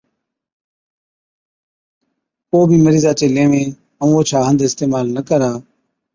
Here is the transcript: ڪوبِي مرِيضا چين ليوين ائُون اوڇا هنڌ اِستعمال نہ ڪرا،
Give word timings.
ڪوبِي 2.49 2.77
مرِيضا 2.83 3.11
چين 3.19 3.31
ليوين 3.35 3.69
ائُون 4.01 4.11
اوڇا 4.15 4.39
هنڌ 4.47 4.59
اِستعمال 4.67 5.05
نہ 5.15 5.21
ڪرا، 5.27 5.51